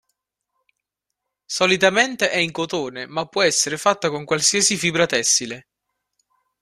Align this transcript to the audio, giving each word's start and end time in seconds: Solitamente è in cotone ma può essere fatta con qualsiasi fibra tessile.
Solitamente 1.45 2.31
è 2.31 2.37
in 2.37 2.49
cotone 2.51 3.05
ma 3.05 3.27
può 3.27 3.43
essere 3.43 3.77
fatta 3.77 4.09
con 4.09 4.25
qualsiasi 4.25 4.75
fibra 4.75 5.05
tessile. 5.05 5.67